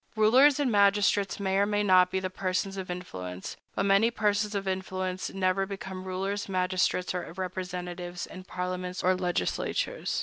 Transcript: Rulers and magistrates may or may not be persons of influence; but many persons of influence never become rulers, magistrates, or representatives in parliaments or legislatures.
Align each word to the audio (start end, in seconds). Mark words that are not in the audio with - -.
Rulers 0.15 0.59
and 0.59 0.71
magistrates 0.71 1.39
may 1.39 1.57
or 1.57 1.67
may 1.67 1.83
not 1.83 2.09
be 2.09 2.19
persons 2.21 2.75
of 2.75 2.89
influence; 2.89 3.55
but 3.75 3.85
many 3.85 4.09
persons 4.09 4.55
of 4.55 4.67
influence 4.67 5.29
never 5.29 5.67
become 5.67 6.05
rulers, 6.05 6.49
magistrates, 6.49 7.13
or 7.13 7.31
representatives 7.33 8.25
in 8.25 8.43
parliaments 8.45 9.03
or 9.03 9.13
legislatures. 9.13 10.19